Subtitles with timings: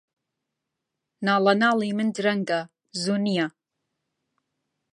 [1.25, 2.59] ناڵەناڵی من درەنگە،
[3.01, 3.47] زوو نییە